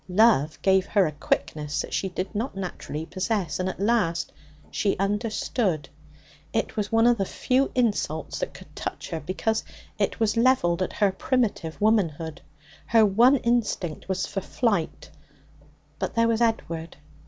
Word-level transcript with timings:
Love 0.09 0.59
gave 0.63 0.87
her 0.87 1.05
a 1.05 1.11
quickness 1.11 1.79
that 1.81 1.93
she 1.93 2.09
did 2.09 2.33
not 2.33 2.57
naturally 2.57 3.05
possess, 3.05 3.59
and 3.59 3.69
at 3.69 3.79
last 3.79 4.31
she 4.71 4.97
understood. 4.97 5.87
It 6.51 6.75
was 6.75 6.91
one 6.91 7.05
of 7.05 7.19
the 7.19 7.25
few 7.25 7.69
insults 7.75 8.39
that 8.39 8.51
could 8.51 8.75
touch 8.75 9.11
her, 9.11 9.19
because 9.19 9.63
it 9.99 10.19
was 10.19 10.35
levelled 10.35 10.81
at 10.81 10.93
her 10.93 11.11
primitive 11.11 11.79
womanhood. 11.79 12.41
Her 12.87 13.05
one 13.05 13.35
instinct 13.35 14.09
was 14.09 14.25
for 14.25 14.41
flight. 14.41 15.11
But 15.99 16.15
there 16.15 16.27
was 16.27 16.41
Edward. 16.41 16.97